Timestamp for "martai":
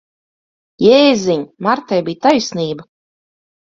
1.67-2.01